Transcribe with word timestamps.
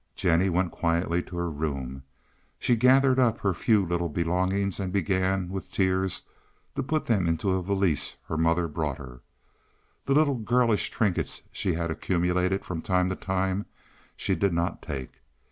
Jennie 0.15 0.49
went 0.49 0.71
quietly 0.71 1.21
to 1.21 1.37
her 1.37 1.51
room. 1.51 2.01
She 2.57 2.75
gathered 2.75 3.19
up 3.19 3.37
her 3.41 3.53
few 3.53 3.85
little 3.85 4.09
belongings 4.09 4.79
and 4.79 4.91
began, 4.91 5.49
with 5.49 5.71
tears, 5.71 6.23
to 6.73 6.81
put 6.81 7.05
them 7.05 7.27
into 7.27 7.51
a 7.51 7.61
valise 7.61 8.17
her 8.25 8.35
mother 8.35 8.67
brought 8.67 8.97
her. 8.97 9.21
The 10.05 10.15
little 10.15 10.39
girlish 10.39 10.89
trinkets 10.89 11.41
that 11.41 11.49
she 11.51 11.73
had 11.73 11.91
accumulated 11.91 12.65
from 12.65 12.81
time 12.81 13.09
to 13.09 13.15
time 13.15 13.67
she 14.17 14.33
did 14.33 14.53
not 14.53 14.81
take. 14.81 15.21